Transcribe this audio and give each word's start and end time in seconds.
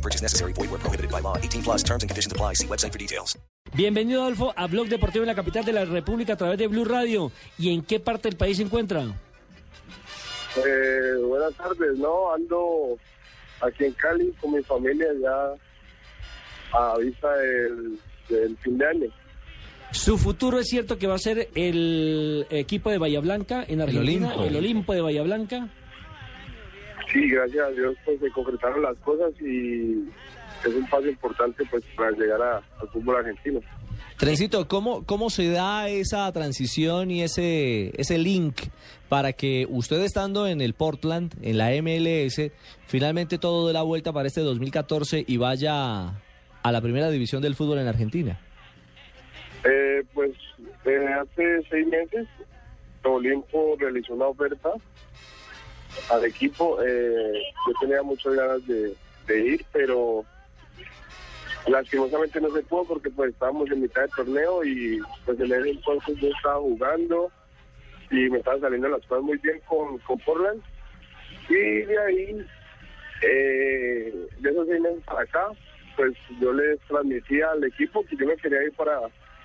No 0.00 0.02
purchase 0.02 0.22
necessary. 0.22 0.52
Void 0.54 0.70
where 0.70 0.80
prohibited 0.80 1.10
by 1.10 1.20
law. 1.20 1.36
18 1.36 1.62
plus 1.62 1.82
terms 1.82 2.02
and 2.02 2.08
conditions 2.08 2.32
apply. 2.32 2.54
See 2.54 2.66
website 2.66 2.92
for 2.92 2.98
details. 2.98 3.38
Bienvenido, 3.74 4.22
Adolfo, 4.22 4.52
a 4.56 4.66
Blog 4.66 4.88
Deportivo 4.88 5.22
en 5.24 5.28
la 5.28 5.34
capital 5.34 5.64
de 5.64 5.72
la 5.72 5.84
República 5.84 6.32
a 6.32 6.36
través 6.36 6.58
de 6.58 6.66
Blue 6.68 6.84
Radio. 6.86 7.30
¿Y 7.58 7.72
en 7.74 7.82
qué 7.82 8.00
parte 8.00 8.28
del 8.30 8.38
país 8.38 8.56
se 8.56 8.62
encuentra? 8.62 9.02
Eh, 10.56 11.14
buenas 11.22 11.54
tardes, 11.54 11.98
no, 11.98 12.32
ando 12.32 12.96
aquí 13.60 13.84
en 13.84 13.92
Cali 13.92 14.32
con 14.40 14.52
mi 14.52 14.62
familia 14.62 15.06
ya 15.20 15.54
a 16.78 16.98
vista 16.98 17.32
del, 17.36 17.98
del 18.28 18.56
fin 18.56 18.78
de 18.78 18.86
año. 18.86 19.06
Su 19.92 20.16
futuro 20.18 20.58
es 20.58 20.66
cierto 20.68 20.96
que 20.98 21.06
va 21.06 21.16
a 21.16 21.18
ser 21.18 21.50
el 21.54 22.46
equipo 22.50 22.90
de 22.90 22.98
Bahía 22.98 23.20
Blanca 23.20 23.64
en 23.68 23.82
Argentina, 23.82 24.28
Olimpo. 24.28 24.44
el 24.44 24.56
Olimpo 24.56 24.92
de 24.94 25.00
Bahía 25.02 25.22
Blanca. 25.22 25.68
Sí, 27.12 27.28
gracias 27.28 27.66
a 27.66 27.70
Dios 27.70 27.96
pues 28.04 28.20
se 28.20 28.30
concretaron 28.30 28.82
las 28.82 28.96
cosas 28.98 29.32
y 29.40 30.04
es 30.64 30.74
un 30.74 30.86
paso 30.88 31.06
importante 31.08 31.64
pues 31.70 31.82
para 31.96 32.10
llegar 32.12 32.40
a- 32.42 32.56
al 32.80 32.88
fútbol 32.92 33.16
argentino. 33.16 33.60
Trencito, 34.16 34.68
¿cómo, 34.68 35.04
¿cómo 35.06 35.30
se 35.30 35.50
da 35.50 35.88
esa 35.88 36.30
transición 36.32 37.10
y 37.10 37.22
ese, 37.22 37.90
ese 38.00 38.18
link 38.18 38.60
para 39.08 39.32
que 39.32 39.66
usted 39.70 40.00
estando 40.02 40.46
en 40.46 40.60
el 40.60 40.74
Portland, 40.74 41.34
en 41.42 41.56
la 41.58 41.70
MLS, 41.80 42.52
finalmente 42.86 43.38
todo 43.38 43.66
dé 43.66 43.72
la 43.72 43.82
vuelta 43.82 44.12
para 44.12 44.28
este 44.28 44.42
2014 44.42 45.24
y 45.26 45.36
vaya 45.38 46.20
a 46.62 46.72
la 46.72 46.80
primera 46.82 47.10
división 47.10 47.40
del 47.42 47.54
fútbol 47.56 47.78
en 47.78 47.88
Argentina? 47.88 48.38
Eh, 49.64 50.04
pues 50.14 50.32
eh, 50.84 51.06
hace 51.20 51.62
seis 51.70 51.86
meses 51.86 52.26
Olimpo 53.04 53.76
realizó 53.78 54.14
una 54.14 54.26
oferta 54.26 54.70
al 56.10 56.24
equipo. 56.24 56.78
eh, 56.82 57.42
yo 57.66 57.72
tenía 57.80 58.02
muchas 58.02 58.34
ganas 58.34 58.66
de, 58.66 58.94
ir, 59.28 59.64
pero 59.72 60.24
lastimosamente 61.68 62.40
no 62.40 62.50
se 62.50 62.62
pudo 62.62 62.84
porque 62.84 63.10
pues 63.10 63.30
estábamos 63.30 63.70
en 63.70 63.82
mitad 63.82 64.02
del 64.02 64.10
torneo 64.10 64.64
y 64.64 65.00
pues 65.24 65.38
en 65.38 65.52
ese 65.52 65.70
entonces 65.70 66.18
yo 66.18 66.28
estaba 66.28 66.58
jugando 66.58 67.30
y 68.10 68.28
me 68.28 68.38
estaban 68.38 68.60
saliendo 68.60 68.88
las 68.88 69.06
cosas 69.06 69.22
muy 69.22 69.38
bien 69.38 69.60
con, 69.66 69.98
con 69.98 70.18
Portland. 70.18 70.60
Y 71.48 71.54
de 71.54 71.98
ahí, 71.98 72.46
eh, 73.22 74.28
de 74.38 74.50
esos 74.50 74.66
seis 74.66 74.82
para 75.04 75.22
acá, 75.22 75.48
pues 75.96 76.14
yo 76.40 76.52
les 76.52 76.80
transmití 76.80 77.40
al 77.40 77.62
equipo 77.64 78.04
que 78.04 78.16
yo 78.16 78.26
me 78.26 78.36
quería 78.36 78.62
ir 78.64 78.72
para, 78.72 79.00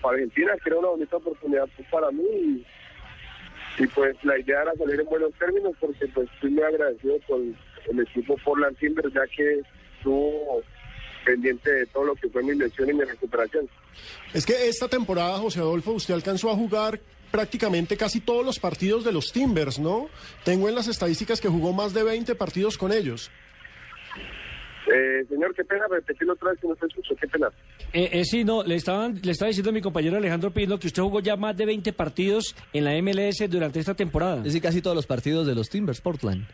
para 0.00 0.14
Argentina, 0.14 0.54
que 0.62 0.70
era 0.70 0.78
una 0.78 0.88
bonita 0.88 1.16
oportunidad 1.16 1.68
para 1.90 2.10
mí. 2.10 2.64
Y, 3.78 3.86
pues 3.88 4.16
la 4.24 4.38
idea 4.38 4.62
era 4.62 4.74
salir 4.74 5.00
en 5.00 5.06
buenos 5.06 5.32
términos 5.34 5.72
porque 5.80 6.06
pues 6.08 6.28
estoy 6.34 6.50
muy 6.50 6.62
agradecido 6.62 7.16
con 7.26 7.56
el 7.90 8.00
equipo 8.00 8.36
Portland 8.44 8.76
Timbers 8.78 9.12
ya 9.12 9.26
que 9.34 9.60
estuvo 9.96 10.62
pendiente 11.24 11.70
de 11.70 11.86
todo 11.86 12.04
lo 12.04 12.14
que 12.14 12.28
fue 12.28 12.42
mi 12.42 12.54
lesión 12.54 12.88
y 12.88 12.94
mi 12.94 13.04
recuperación. 13.04 13.68
Es 14.32 14.46
que 14.46 14.68
esta 14.68 14.88
temporada, 14.88 15.38
José 15.38 15.60
Adolfo, 15.60 15.92
usted 15.92 16.14
alcanzó 16.14 16.50
a 16.50 16.54
jugar 16.54 17.00
prácticamente 17.30 17.96
casi 17.96 18.20
todos 18.20 18.44
los 18.44 18.58
partidos 18.58 19.04
de 19.04 19.12
los 19.12 19.32
Timbers, 19.32 19.78
¿no? 19.78 20.08
Tengo 20.44 20.68
en 20.68 20.74
las 20.74 20.88
estadísticas 20.88 21.40
que 21.40 21.48
jugó 21.48 21.72
más 21.72 21.92
de 21.92 22.02
20 22.02 22.34
partidos 22.34 22.78
con 22.78 22.92
ellos. 22.92 23.30
Eh, 24.90 25.24
señor, 25.28 25.54
qué 25.54 25.64
pena 25.64 25.86
repetirlo 25.90 26.32
otra 26.32 26.50
vez 26.50 26.60
que 26.60 26.68
no 26.68 26.76
te 26.76 26.86
escucho, 26.86 27.14
qué 27.20 27.28
pena. 27.28 27.50
Eh, 27.92 28.10
eh, 28.12 28.24
sí, 28.24 28.44
no, 28.44 28.62
le, 28.62 28.74
estaban, 28.74 29.18
le 29.22 29.32
estaba 29.32 29.48
diciendo 29.48 29.70
a 29.70 29.72
mi 29.72 29.80
compañero 29.80 30.18
Alejandro 30.18 30.50
Pino 30.50 30.78
que 30.78 30.88
usted 30.88 31.02
jugó 31.02 31.20
ya 31.20 31.36
más 31.36 31.56
de 31.56 31.64
20 31.64 31.92
partidos 31.94 32.54
en 32.72 32.84
la 32.84 32.92
MLS 33.00 33.48
durante 33.48 33.80
esta 33.80 33.94
temporada. 33.94 34.38
Es 34.38 34.44
decir, 34.44 34.62
casi 34.62 34.82
todos 34.82 34.94
los 34.94 35.06
partidos 35.06 35.46
de 35.46 35.54
los 35.54 35.68
Timbers 35.70 36.00
Portland. 36.00 36.46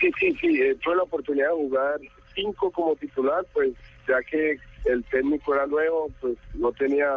Sí, 0.00 0.10
sí, 0.18 0.36
sí, 0.40 0.60
eh, 0.60 0.76
tuve 0.82 0.96
la 0.96 1.02
oportunidad 1.02 1.48
de 1.48 1.54
jugar 1.54 2.00
cinco 2.34 2.70
como 2.70 2.96
titular, 2.96 3.44
pues 3.52 3.72
ya 4.08 4.20
que 4.22 4.58
el 4.86 5.04
técnico 5.04 5.54
era 5.54 5.66
nuevo, 5.66 6.10
pues 6.20 6.36
no 6.54 6.72
tenía 6.72 7.08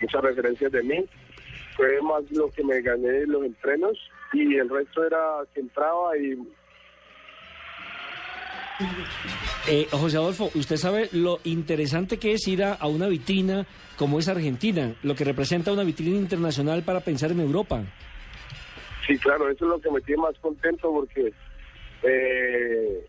muchas 0.00 0.22
referencias 0.22 0.72
de 0.72 0.82
mí. 0.82 1.04
Fue 1.76 2.00
más 2.02 2.22
lo 2.30 2.50
que 2.50 2.64
me 2.64 2.80
gané 2.80 3.22
en 3.22 3.32
los 3.32 3.44
entrenos 3.44 3.98
y 4.32 4.56
el 4.56 4.68
resto 4.68 5.04
era 5.04 5.18
que 5.52 5.60
entraba 5.60 6.16
y 6.16 6.36
Eh, 9.68 9.86
José 9.90 10.16
Adolfo, 10.16 10.50
usted 10.54 10.76
sabe 10.76 11.08
lo 11.12 11.38
interesante 11.44 12.18
que 12.18 12.32
es 12.32 12.46
ir 12.48 12.64
a, 12.64 12.76
una 12.86 13.06
vitrina 13.06 13.66
como 13.96 14.18
es 14.18 14.28
Argentina, 14.28 14.94
lo 15.02 15.14
que 15.14 15.24
representa 15.24 15.72
una 15.72 15.84
vitrina 15.84 16.16
internacional 16.16 16.82
para 16.82 17.00
pensar 17.00 17.30
en 17.30 17.40
Europa. 17.40 17.84
sí, 19.06 19.16
claro, 19.18 19.48
eso 19.48 19.64
es 19.64 19.70
lo 19.70 19.80
que 19.80 19.90
me 19.90 20.00
tiene 20.00 20.22
más 20.22 20.36
contento 20.40 20.92
porque 20.92 21.32
eh, 22.02 23.06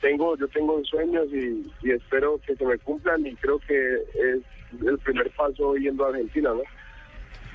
tengo, 0.00 0.36
yo 0.38 0.48
tengo 0.48 0.82
sueños 0.84 1.26
y, 1.30 1.70
y 1.82 1.90
espero 1.90 2.40
que 2.46 2.56
se 2.56 2.64
me 2.64 2.78
cumplan 2.78 3.26
y 3.26 3.34
creo 3.36 3.58
que 3.58 3.94
es 4.14 4.40
el 4.86 4.98
primer 4.98 5.30
paso 5.32 5.74
yendo 5.76 6.06
a 6.06 6.08
Argentina, 6.08 6.50
¿no? 6.54 6.62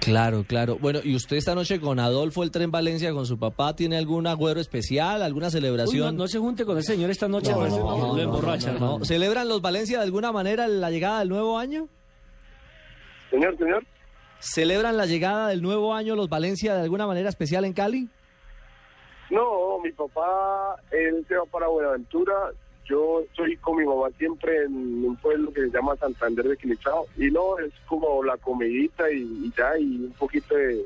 Claro, 0.08 0.46
claro. 0.48 0.78
Bueno, 0.80 1.00
¿y 1.04 1.16
usted 1.18 1.36
esta 1.36 1.54
noche 1.54 1.82
con 1.82 2.00
Adolfo 2.00 2.42
el 2.44 2.50
Tren 2.52 2.72
Valencia, 2.72 3.12
con 3.12 3.26
su 3.26 3.38
papá, 3.38 3.76
tiene 3.76 3.98
algún 3.98 4.26
agüero 4.26 4.62
especial, 4.62 5.22
alguna 5.22 5.48
Uy, 5.48 5.52
celebración? 5.52 6.16
no, 6.16 6.24
no 6.24 6.28
se 6.30 6.40
junte 6.40 6.64
con 6.64 6.78
ese 6.78 6.94
señor 6.94 7.10
esta 7.10 7.28
noche, 7.28 7.52
No, 7.52 7.68
no, 7.68 7.78
no, 7.78 8.08
lo 8.08 8.14
no, 8.16 8.20
emborracha. 8.20 8.68
no. 8.72 8.74
hermano. 8.76 9.06
¿Celebran 9.06 9.50
los 9.50 9.62
Valencia 9.62 9.98
de 9.98 10.06
alguna 10.06 10.32
manera 10.32 10.66
la 10.70 10.90
llegada 10.92 11.20
del 11.20 11.28
nuevo 11.28 11.60
año? 11.60 11.90
Señor, 13.30 13.58
señor. 13.58 13.84
¿Celebran 14.40 14.96
la 14.96 15.06
llegada 15.08 15.50
del 15.50 15.62
nuevo 15.62 15.94
año 15.94 16.16
los 16.16 16.30
Valencia 16.30 16.74
de 16.76 16.84
alguna 16.84 17.06
manera 17.06 17.28
especial 17.28 17.66
en 17.66 17.74
Cali? 17.74 18.08
No, 19.30 19.78
mi 19.84 19.92
papá, 19.92 20.78
él 20.92 21.26
se 21.28 21.36
va 21.36 21.44
para 21.52 21.68
Buenaventura. 21.68 22.34
Yo 22.90 23.22
estoy 23.22 23.58
con 23.58 23.78
mi 23.78 23.86
mamá 23.86 24.08
siempre 24.18 24.64
en 24.64 25.04
un 25.06 25.16
pueblo 25.18 25.52
que 25.52 25.62
se 25.62 25.70
llama 25.72 25.96
Santander 25.98 26.48
de 26.48 26.58
Quilichao. 26.58 27.06
Y 27.18 27.30
no, 27.32 27.58
es 27.60 27.74
como 27.86 28.24
la 28.24 28.38
comidita 28.38 29.12
y, 29.12 29.22
y 29.24 29.54
ya, 29.58 29.78
y 29.78 30.06
un 30.06 30.14
poquito 30.18 30.56
de, 30.56 30.86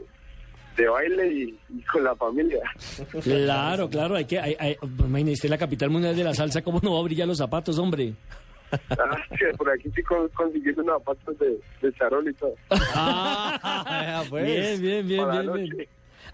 de 0.77 0.87
baile 0.89 1.27
y, 1.31 1.59
y 1.69 1.81
con 1.83 2.03
la 2.03 2.15
familia. 2.15 2.59
Claro, 3.21 3.89
claro, 3.89 4.15
hay 4.15 4.25
que, 4.25 4.39
hay, 4.39 4.55
hay, 4.59 4.77
imagínese 4.99 5.47
la 5.49 5.57
capital 5.57 5.89
mundial 5.91 6.15
de 6.15 6.23
la 6.23 6.33
salsa, 6.33 6.61
¿cómo 6.61 6.79
no 6.81 6.93
va 6.93 6.99
a 6.99 7.03
brillar 7.03 7.27
los 7.27 7.37
zapatos, 7.37 7.77
hombre? 7.77 8.13
Ah, 8.89 9.17
por 9.57 9.69
aquí 9.69 9.89
sí 9.93 10.01
con- 10.01 10.29
consiguiendo 10.29 10.81
unos 10.81 10.99
zapatos 10.99 11.37
de, 11.39 11.59
de 11.81 11.93
charol 11.93 12.27
y 12.29 12.33
todo. 12.33 12.55
Ah, 12.95 14.23
pues. 14.29 14.79
Bien, 14.79 14.81
bien, 14.81 15.07
bien, 15.07 15.25
Para 15.27 15.41
bien. 15.53 15.87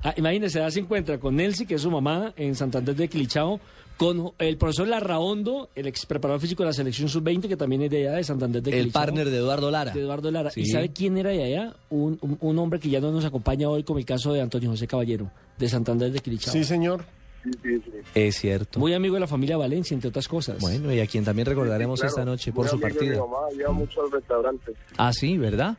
Ah, 0.04 0.14
imagínese, 0.16 0.70
se 0.70 0.80
encuentra 0.80 1.18
con 1.18 1.36
Nelsi, 1.36 1.66
que 1.66 1.76
es 1.76 1.82
su 1.82 1.90
mamá, 1.90 2.32
en 2.38 2.54
Santander 2.54 2.96
de 2.96 3.08
Quilichao, 3.08 3.60
con 3.98 4.32
el 4.38 4.58
profesor 4.58 4.88
Larraondo, 4.88 5.70
el 5.76 5.88
ex 5.88 6.06
preparador 6.06 6.40
físico 6.40 6.64
de 6.64 6.68
la 6.68 6.74
selección 6.74 7.10
sub-20, 7.10 7.48
que 7.48 7.58
también 7.58 7.82
es 7.82 7.90
de 7.90 8.08
allá, 8.08 8.18
de 8.18 8.24
Santander 8.24 8.62
de 8.62 8.80
El 8.80 8.92
partner 8.92 9.30
de 9.30 9.38
Eduardo 9.38 9.72
Lara. 9.72 9.92
de 9.92 10.00
Eduardo 10.02 10.30
Lara. 10.32 10.52
Sí. 10.52 10.62
¿Y 10.62 10.66
sabe 10.68 10.90
quién 10.94 11.18
era 11.18 11.32
de 11.32 11.44
allá? 11.44 11.76
Un, 11.90 12.18
un, 12.22 12.38
un 12.40 12.60
hombre 12.60 12.80
que 12.80 12.90
ya 12.90 13.00
no 13.00 13.12
nos 13.12 13.26
acompaña 13.26 13.68
hoy, 13.70 13.84
como 13.84 14.00
el 14.00 14.06
caso 14.06 14.32
de 14.34 14.42
Antonio 14.42 14.70
José 14.70 14.88
Caballero, 14.88 15.32
de 15.58 15.68
Santander 15.68 16.12
de 16.12 16.20
Quilichao. 16.20 16.54
Sí, 16.54 16.64
señor. 16.64 17.04
Sí, 17.44 17.52
sí, 17.64 17.82
sí. 17.86 17.92
Es 18.14 18.36
cierto. 18.36 18.80
Muy 18.80 18.94
amigo 18.94 19.14
de 19.16 19.22
la 19.22 19.28
familia 19.28 19.58
Valencia, 19.58 19.96
entre 19.96 20.10
otras 20.10 20.28
cosas. 20.28 20.60
Bueno, 20.60 20.94
y 20.94 21.00
a 21.00 21.08
quien 21.08 21.24
también 21.24 21.46
recordaremos 21.46 22.00
Claro, 22.00 22.10
esta 22.10 22.26
noche 22.26 22.52
por 22.52 22.66
muy 22.66 22.72
su 22.72 22.80
partida. 22.80 23.20
mamá 23.20 23.74
mucho 23.74 24.02
al 24.04 24.12
restaurante. 24.12 24.74
Ah, 24.98 25.14
sí, 25.14 25.38
¿verdad? 25.38 25.78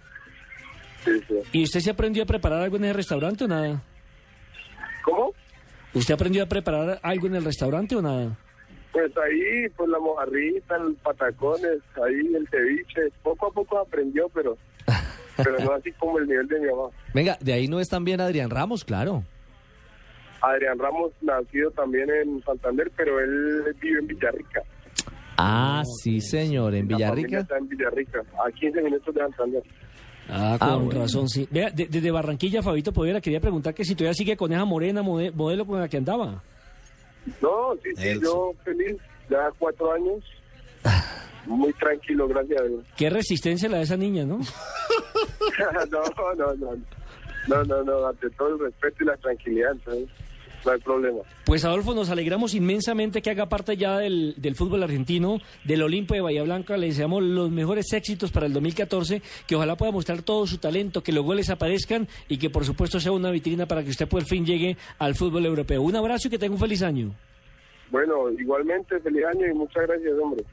Sí, 1.04 1.10
sí. 1.28 1.34
¿Y 1.52 1.62
usted 1.64 1.80
se 1.80 1.90
aprendió 1.90 2.22
a 2.22 2.26
preparar 2.26 2.62
algo 2.62 2.76
en 2.76 2.84
el 2.86 2.94
restaurante 2.94 3.44
o 3.44 3.48
nada? 3.48 3.82
¿Cómo? 5.04 5.32
¿Usted 5.98 6.14
aprendió 6.14 6.44
a 6.44 6.46
preparar 6.46 7.00
algo 7.02 7.26
en 7.26 7.34
el 7.34 7.44
restaurante 7.44 7.96
o 7.96 8.02
nada? 8.02 8.36
Pues 8.92 9.10
ahí, 9.18 9.68
pues 9.76 9.88
la 9.90 9.98
mojarrita, 9.98 10.76
el 10.76 10.94
patacones, 10.96 11.80
ahí 12.04 12.34
el 12.34 12.48
ceviche. 12.48 13.12
Poco 13.22 13.48
a 13.48 13.50
poco 13.50 13.78
aprendió, 13.78 14.28
pero, 14.28 14.56
pero 15.36 15.58
no 15.58 15.72
así 15.72 15.92
como 15.92 16.18
el 16.18 16.28
nivel 16.28 16.46
de 16.46 16.60
mi 16.60 16.66
mamá. 16.66 16.88
Venga, 17.12 17.36
de 17.40 17.52
ahí 17.52 17.66
no 17.66 17.80
es 17.80 17.88
también 17.88 18.20
Adrián 18.20 18.48
Ramos, 18.48 18.84
claro. 18.84 19.24
Adrián 20.40 20.78
Ramos, 20.78 21.10
nacido 21.20 21.70
también 21.72 22.08
en 22.10 22.42
Santander, 22.44 22.90
pero 22.96 23.18
él 23.18 23.74
vive 23.80 23.98
en 23.98 24.06
Villarrica. 24.06 24.62
Ah, 25.36 25.82
sí, 26.02 26.20
señor, 26.20 26.74
en 26.74 26.86
Villarrica. 26.86 27.40
está 27.40 27.58
en 27.58 27.68
Villarrica, 27.68 28.22
a 28.44 28.50
15 28.52 28.82
minutos 28.82 29.14
de 29.14 29.20
Santander. 29.20 29.62
Ah, 30.28 30.56
con 30.58 30.68
Ah, 30.68 30.76
bueno. 30.76 31.00
razón, 31.00 31.28
sí. 31.28 31.48
Vea, 31.50 31.70
de- 31.70 31.86
desde 31.86 32.10
Barranquilla, 32.10 32.62
Fabito 32.62 32.92
Povera, 32.92 33.20
quería 33.20 33.40
preguntar 33.40 33.74
que 33.74 33.84
si 33.84 33.94
todavía 33.94 34.14
sigue 34.14 34.36
con 34.36 34.52
esa 34.52 34.64
morena 34.64 35.02
mode- 35.02 35.32
modelo 35.32 35.66
con 35.66 35.80
la 35.80 35.88
que 35.88 35.96
andaba. 35.96 36.42
No, 37.42 37.74
sí, 37.82 37.90
sí, 37.96 38.20
yo 38.22 38.52
feliz, 38.64 38.96
ya 39.30 39.50
cuatro 39.58 39.92
años. 39.92 40.22
muy 41.46 41.72
tranquilo, 41.74 42.28
gracias 42.28 42.60
a 42.60 42.64
Dios. 42.64 42.84
Qué 42.96 43.10
resistencia 43.10 43.68
la 43.68 43.78
de 43.78 43.84
esa 43.84 43.96
niña, 43.96 44.24
¿no? 44.24 44.38
no, 45.90 46.34
no, 46.34 46.54
no. 46.54 46.76
No, 47.48 47.64
no, 47.64 47.82
no, 47.82 48.06
ante 48.06 48.28
todo 48.30 48.48
el 48.56 48.58
respeto 48.60 49.04
y 49.04 49.06
la 49.06 49.16
tranquilidad, 49.16 49.72
entonces 49.72 50.08
no 50.64 50.72
hay 50.72 50.80
problema. 50.80 51.20
Pues 51.44 51.64
Adolfo, 51.64 51.94
nos 51.94 52.10
alegramos 52.10 52.54
inmensamente 52.54 53.22
que 53.22 53.30
haga 53.30 53.48
parte 53.48 53.76
ya 53.76 53.98
del, 53.98 54.34
del 54.36 54.54
fútbol 54.54 54.82
argentino, 54.82 55.38
del 55.64 55.82
Olimpo 55.82 56.14
de 56.14 56.20
Bahía 56.20 56.42
Blanca. 56.42 56.76
Le 56.76 56.86
deseamos 56.86 57.22
los 57.22 57.50
mejores 57.50 57.92
éxitos 57.92 58.30
para 58.30 58.46
el 58.46 58.52
2014, 58.52 59.22
que 59.46 59.56
ojalá 59.56 59.76
pueda 59.76 59.92
mostrar 59.92 60.22
todo 60.22 60.46
su 60.46 60.58
talento, 60.58 61.02
que 61.02 61.12
los 61.12 61.24
goles 61.24 61.50
aparezcan 61.50 62.08
y 62.28 62.38
que 62.38 62.50
por 62.50 62.64
supuesto 62.64 63.00
sea 63.00 63.12
una 63.12 63.30
vitrina 63.30 63.66
para 63.66 63.82
que 63.82 63.90
usted 63.90 64.08
por 64.08 64.24
fin 64.24 64.44
llegue 64.44 64.76
al 64.98 65.14
fútbol 65.14 65.46
europeo. 65.46 65.82
Un 65.82 65.96
abrazo 65.96 66.28
y 66.28 66.30
que 66.30 66.38
tenga 66.38 66.54
un 66.54 66.60
feliz 66.60 66.82
año. 66.82 67.14
Bueno, 67.90 68.30
igualmente, 68.30 69.00
feliz 69.00 69.24
año 69.24 69.46
y 69.46 69.54
muchas 69.54 69.86
gracias, 69.86 70.12
hombre. 70.22 70.44